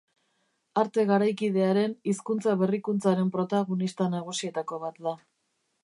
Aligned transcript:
Arte 0.83 1.03
garaikidearen 1.11 1.93
hizkuntza-berrikuntzaren 2.13 3.31
protagonista 3.39 4.09
nagusietako 4.19 4.85
bat 4.87 5.03
da. 5.09 5.19